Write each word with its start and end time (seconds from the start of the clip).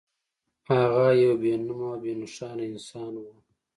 هغه 0.71 1.05
يو 1.23 1.33
بې 1.41 1.53
نومه 1.65 1.87
او 1.93 1.99
بې 2.01 2.11
نښانه 2.21 2.63
انسان 2.71 3.13
و. 3.21 3.25